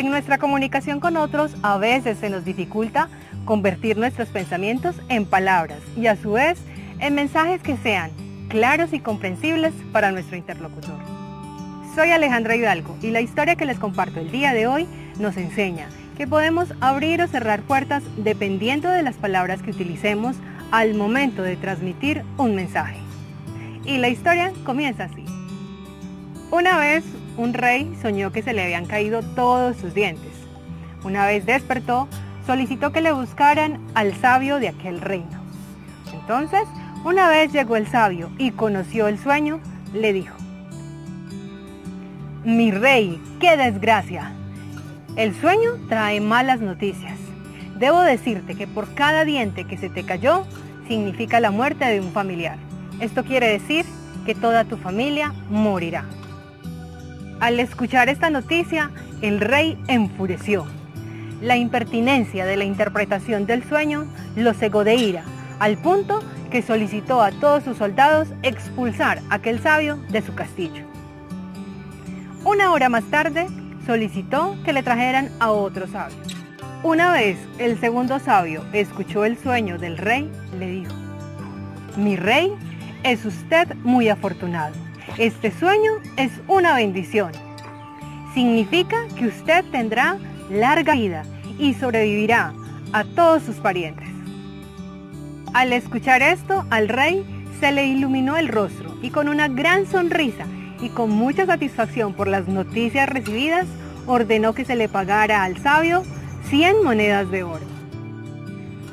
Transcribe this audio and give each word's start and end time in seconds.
En 0.00 0.08
nuestra 0.08 0.38
comunicación 0.38 0.98
con 0.98 1.18
otros 1.18 1.52
a 1.62 1.76
veces 1.76 2.16
se 2.16 2.30
nos 2.30 2.42
dificulta 2.42 3.10
convertir 3.44 3.98
nuestros 3.98 4.30
pensamientos 4.30 4.96
en 5.10 5.26
palabras 5.26 5.76
y 5.94 6.06
a 6.06 6.16
su 6.16 6.32
vez 6.32 6.58
en 7.00 7.14
mensajes 7.14 7.60
que 7.60 7.76
sean 7.76 8.10
claros 8.48 8.94
y 8.94 9.00
comprensibles 9.00 9.74
para 9.92 10.10
nuestro 10.10 10.38
interlocutor. 10.38 10.96
Soy 11.94 12.12
Alejandra 12.12 12.56
Hidalgo 12.56 12.96
y 13.02 13.10
la 13.10 13.20
historia 13.20 13.56
que 13.56 13.66
les 13.66 13.78
comparto 13.78 14.20
el 14.20 14.32
día 14.32 14.54
de 14.54 14.66
hoy 14.66 14.88
nos 15.18 15.36
enseña 15.36 15.90
que 16.16 16.26
podemos 16.26 16.72
abrir 16.80 17.20
o 17.20 17.28
cerrar 17.28 17.60
puertas 17.60 18.02
dependiendo 18.16 18.88
de 18.88 19.02
las 19.02 19.16
palabras 19.16 19.60
que 19.60 19.72
utilicemos 19.72 20.34
al 20.70 20.94
momento 20.94 21.42
de 21.42 21.56
transmitir 21.56 22.24
un 22.38 22.54
mensaje. 22.54 22.96
Y 23.84 23.98
la 23.98 24.08
historia 24.08 24.50
comienza 24.64 25.04
así. 25.04 25.26
Una 26.52 26.78
vez 26.78 27.04
un 27.36 27.54
rey 27.54 27.96
soñó 28.02 28.32
que 28.32 28.42
se 28.42 28.52
le 28.52 28.64
habían 28.64 28.84
caído 28.84 29.22
todos 29.22 29.76
sus 29.76 29.94
dientes. 29.94 30.32
Una 31.04 31.24
vez 31.24 31.46
despertó, 31.46 32.08
solicitó 32.44 32.90
que 32.90 33.00
le 33.00 33.12
buscaran 33.12 33.80
al 33.94 34.14
sabio 34.16 34.58
de 34.58 34.68
aquel 34.68 35.00
reino. 35.00 35.44
Entonces, 36.12 36.62
una 37.04 37.28
vez 37.28 37.52
llegó 37.52 37.76
el 37.76 37.86
sabio 37.86 38.32
y 38.36 38.50
conoció 38.50 39.06
el 39.06 39.16
sueño, 39.16 39.60
le 39.94 40.12
dijo, 40.12 40.34
Mi 42.44 42.72
rey, 42.72 43.22
qué 43.38 43.56
desgracia. 43.56 44.32
El 45.14 45.36
sueño 45.36 45.70
trae 45.88 46.20
malas 46.20 46.60
noticias. 46.60 47.16
Debo 47.78 48.00
decirte 48.00 48.56
que 48.56 48.66
por 48.66 48.92
cada 48.94 49.24
diente 49.24 49.66
que 49.66 49.78
se 49.78 49.88
te 49.88 50.02
cayó, 50.02 50.44
significa 50.88 51.38
la 51.38 51.52
muerte 51.52 51.84
de 51.84 52.00
un 52.00 52.10
familiar. 52.10 52.58
Esto 52.98 53.22
quiere 53.22 53.46
decir 53.46 53.86
que 54.26 54.34
toda 54.34 54.64
tu 54.64 54.76
familia 54.76 55.32
morirá. 55.48 56.04
Al 57.40 57.58
escuchar 57.58 58.10
esta 58.10 58.28
noticia, 58.28 58.90
el 59.22 59.40
rey 59.40 59.82
enfureció. 59.88 60.66
La 61.40 61.56
impertinencia 61.56 62.44
de 62.44 62.58
la 62.58 62.64
interpretación 62.64 63.46
del 63.46 63.64
sueño 63.64 64.06
lo 64.36 64.52
cegó 64.52 64.84
de 64.84 64.96
ira, 64.96 65.24
al 65.58 65.78
punto 65.78 66.22
que 66.50 66.60
solicitó 66.60 67.22
a 67.22 67.30
todos 67.30 67.64
sus 67.64 67.78
soldados 67.78 68.28
expulsar 68.42 69.22
a 69.30 69.36
aquel 69.36 69.58
sabio 69.58 69.96
de 70.10 70.20
su 70.20 70.34
castillo. 70.34 70.84
Una 72.44 72.72
hora 72.72 72.90
más 72.90 73.04
tarde, 73.04 73.46
solicitó 73.86 74.56
que 74.62 74.74
le 74.74 74.82
trajeran 74.82 75.30
a 75.40 75.50
otro 75.50 75.86
sabio. 75.86 76.18
Una 76.82 77.10
vez 77.10 77.38
el 77.58 77.80
segundo 77.80 78.18
sabio 78.18 78.64
escuchó 78.74 79.24
el 79.24 79.38
sueño 79.38 79.78
del 79.78 79.96
rey, 79.96 80.30
le 80.58 80.66
dijo, 80.66 80.92
mi 81.96 82.16
rey, 82.16 82.52
es 83.02 83.24
usted 83.24 83.74
muy 83.76 84.10
afortunado. 84.10 84.89
Este 85.18 85.50
sueño 85.50 85.92
es 86.16 86.30
una 86.48 86.74
bendición. 86.74 87.32
Significa 88.32 88.96
que 89.16 89.26
usted 89.26 89.64
tendrá 89.70 90.16
larga 90.50 90.94
vida 90.94 91.24
y 91.58 91.74
sobrevivirá 91.74 92.54
a 92.92 93.04
todos 93.04 93.42
sus 93.42 93.56
parientes. 93.56 94.08
Al 95.52 95.72
escuchar 95.72 96.22
esto, 96.22 96.64
al 96.70 96.88
rey 96.88 97.24
se 97.58 97.72
le 97.72 97.86
iluminó 97.86 98.36
el 98.36 98.48
rostro 98.48 98.96
y 99.02 99.10
con 99.10 99.28
una 99.28 99.48
gran 99.48 99.86
sonrisa 99.86 100.46
y 100.80 100.88
con 100.88 101.10
mucha 101.10 101.44
satisfacción 101.44 102.14
por 102.14 102.28
las 102.28 102.48
noticias 102.48 103.08
recibidas, 103.08 103.66
ordenó 104.06 104.54
que 104.54 104.64
se 104.64 104.76
le 104.76 104.88
pagara 104.88 105.42
al 105.42 105.58
sabio 105.58 106.02
100 106.44 106.82
monedas 106.82 107.30
de 107.30 107.42
oro. 107.42 107.66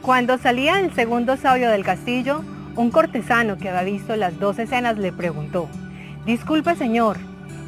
Cuando 0.00 0.38
salía 0.38 0.80
el 0.80 0.94
segundo 0.94 1.36
sabio 1.36 1.68
del 1.70 1.84
castillo, 1.84 2.42
un 2.76 2.90
cortesano 2.90 3.58
que 3.58 3.68
había 3.68 3.82
visto 3.82 4.16
las 4.16 4.38
dos 4.38 4.58
escenas 4.58 4.96
le 4.96 5.12
preguntó, 5.12 5.68
Disculpe 6.26 6.74
señor, 6.74 7.18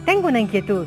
tengo 0.06 0.28
una 0.28 0.40
inquietud. 0.40 0.86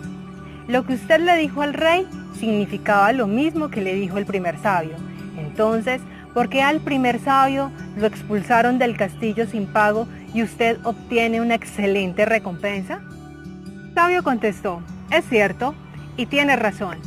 Lo 0.68 0.86
que 0.86 0.94
usted 0.94 1.20
le 1.20 1.36
dijo 1.36 1.62
al 1.62 1.74
rey 1.76 2.08
significaba 2.40 3.14
lo 3.14 3.28
mismo 3.28 3.70
que 3.70 3.82
le 3.82 3.94
dijo 3.94 4.18
el 4.18 4.26
primer 4.26 4.58
sabio. 4.60 4.96
Entonces, 5.38 6.02
¿por 6.34 6.50
qué 6.50 6.64
al 6.64 6.80
primer 6.80 7.20
sabio 7.20 7.72
lo 7.96 8.08
expulsaron 8.08 8.80
del 8.80 8.98
castillo 8.98 9.46
sin 9.46 9.68
pago 9.68 10.08
y 10.34 10.42
usted 10.42 10.80
obtiene 10.84 11.42
una 11.42 11.56
excelente 11.56 12.26
recompensa? 12.26 13.02
sabio 13.94 14.24
contestó, 14.24 14.82
es 15.12 15.26
cierto, 15.28 15.76
y 16.16 16.26
tiene 16.26 16.56
razón. 16.56 16.98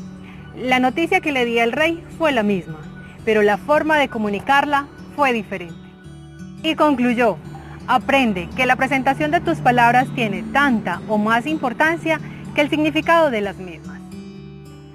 La 0.55 0.79
noticia 0.79 1.21
que 1.21 1.33
le 1.33 1.45
di 1.45 1.59
al 1.59 1.73
rey 1.73 2.05
fue 2.19 2.31
la 2.31 2.43
misma, 2.43 2.79
pero 3.25 3.43
la 3.43 3.57
forma 3.57 3.97
de 3.97 4.09
comunicarla 4.09 4.87
fue 5.17 5.33
diferente. 5.33 5.75
Y 6.63 6.75
concluyó, 6.75 7.39
Aprende 7.89 8.49
que 8.57 8.67
la 8.67 8.77
presentación 8.77 9.31
de 9.31 9.41
tus 9.41 9.59
palabras 9.59 10.07
tiene 10.15 10.43
tanta 10.43 11.01
o 11.09 11.19
más 11.19 11.47
importancia 11.47 12.21
que 12.55 12.61
el 12.61 12.71
significado 12.71 13.31
de 13.31 13.41
las 13.41 13.57
mismas. 13.57 14.01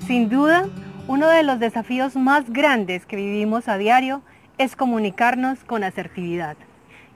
Sin 0.05 0.29
duda, 0.29 0.67
uno 1.07 1.27
de 1.27 1.43
los 1.43 1.59
desafíos 1.59 2.15
más 2.15 2.49
grandes 2.49 3.05
que 3.05 3.17
vivimos 3.17 3.67
a 3.67 3.77
diario 3.77 4.21
es 4.57 4.75
comunicarnos 4.75 5.59
con 5.65 5.83
asertividad. 5.83 6.55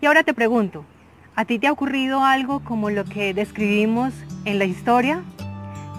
Y 0.02 0.08
ahora 0.08 0.24
te 0.24 0.34
pregunto, 0.34 0.86
¿a 1.36 1.46
ti 1.46 1.58
te 1.58 1.68
ha 1.68 1.72
ocurrido 1.72 2.24
algo 2.24 2.59
como 2.62 2.90
lo 2.90 3.06
que 3.06 3.34
describimos 3.34 4.14
en 4.46 4.59
la 4.59 4.66
historia? 4.66 5.24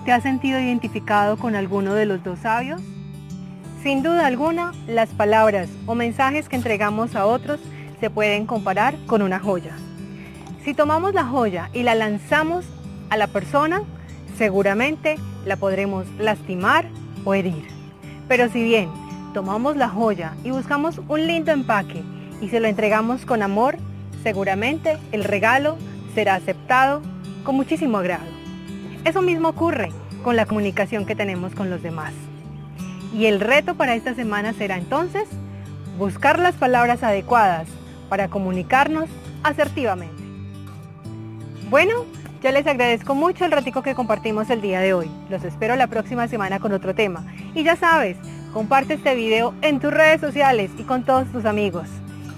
¿Te 0.04 0.12
has 0.12 0.22
sentido 0.22 0.60
identificado 0.60 1.38
con 1.38 1.54
alguno 1.54 1.94
de 1.94 2.06
los 2.06 2.22
dos 2.22 2.40
sabios? 2.40 2.82
Sin 3.82 4.02
duda 4.02 4.26
alguna, 4.26 4.72
las 4.86 5.08
palabras 5.10 5.68
o 5.86 5.94
mensajes 5.94 6.48
que 6.48 6.56
entregamos 6.56 7.16
a 7.16 7.26
otros 7.26 7.60
se 8.02 8.10
pueden 8.10 8.46
comparar 8.46 8.96
con 9.06 9.22
una 9.22 9.38
joya. 9.38 9.76
Si 10.64 10.74
tomamos 10.74 11.14
la 11.14 11.24
joya 11.24 11.70
y 11.72 11.84
la 11.84 11.94
lanzamos 11.94 12.64
a 13.10 13.16
la 13.16 13.28
persona, 13.28 13.84
seguramente 14.36 15.20
la 15.46 15.54
podremos 15.54 16.08
lastimar 16.18 16.88
o 17.24 17.32
herir. 17.32 17.64
Pero 18.26 18.48
si 18.48 18.64
bien 18.64 18.88
tomamos 19.32 19.76
la 19.76 19.88
joya 19.88 20.34
y 20.42 20.50
buscamos 20.50 21.00
un 21.06 21.28
lindo 21.28 21.52
empaque 21.52 22.02
y 22.40 22.48
se 22.48 22.58
lo 22.58 22.66
entregamos 22.66 23.24
con 23.24 23.40
amor, 23.40 23.76
seguramente 24.24 24.98
el 25.12 25.22
regalo 25.22 25.76
será 26.12 26.34
aceptado 26.34 27.02
con 27.44 27.54
muchísimo 27.54 27.98
agrado. 27.98 28.26
Eso 29.04 29.22
mismo 29.22 29.50
ocurre 29.50 29.90
con 30.24 30.34
la 30.34 30.46
comunicación 30.46 31.06
que 31.06 31.14
tenemos 31.14 31.54
con 31.54 31.70
los 31.70 31.84
demás. 31.84 32.14
Y 33.14 33.26
el 33.26 33.38
reto 33.38 33.76
para 33.76 33.94
esta 33.94 34.12
semana 34.16 34.54
será 34.54 34.76
entonces 34.76 35.28
buscar 35.98 36.40
las 36.40 36.56
palabras 36.56 37.04
adecuadas 37.04 37.68
para 38.12 38.28
comunicarnos 38.28 39.08
asertivamente. 39.42 40.22
Bueno, 41.70 42.04
ya 42.42 42.52
les 42.52 42.66
agradezco 42.66 43.14
mucho 43.14 43.46
el 43.46 43.50
ratico 43.50 43.82
que 43.82 43.94
compartimos 43.94 44.50
el 44.50 44.60
día 44.60 44.80
de 44.80 44.92
hoy. 44.92 45.10
Los 45.30 45.42
espero 45.44 45.76
la 45.76 45.86
próxima 45.86 46.28
semana 46.28 46.60
con 46.60 46.74
otro 46.74 46.94
tema. 46.94 47.24
Y 47.54 47.64
ya 47.64 47.74
sabes, 47.74 48.18
comparte 48.52 48.92
este 48.92 49.14
video 49.14 49.54
en 49.62 49.80
tus 49.80 49.94
redes 49.94 50.20
sociales 50.20 50.70
y 50.76 50.82
con 50.82 51.04
todos 51.04 51.32
tus 51.32 51.46
amigos. 51.46 51.88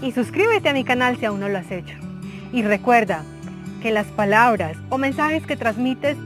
Y 0.00 0.12
suscríbete 0.12 0.68
a 0.68 0.74
mi 0.74 0.84
canal 0.84 1.16
si 1.16 1.24
aún 1.24 1.40
no 1.40 1.48
lo 1.48 1.58
has 1.58 1.72
hecho. 1.72 1.96
Y 2.52 2.62
recuerda 2.62 3.24
que 3.82 3.90
las 3.90 4.06
palabras 4.06 4.76
o 4.90 4.98
mensajes 4.98 5.44
que 5.44 5.56
transmites 5.56 6.16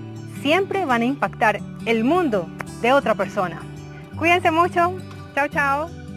siempre 0.43 0.85
van 0.85 1.01
a 1.01 1.07
impactar 1.07 1.59
el 1.87 2.05
mundo 2.05 2.51
de 2.83 2.93
otra 2.93 3.15
persona. 3.15 3.63
Cuídense 4.19 4.51
mucho. 4.51 4.95
Chao, 5.35 5.49
chao. 5.49 6.08